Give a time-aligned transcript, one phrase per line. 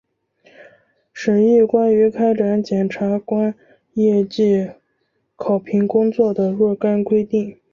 [1.13, 3.53] 审议关于开展检察官
[3.93, 4.71] 业绩
[5.35, 7.55] 考评工作的若干规定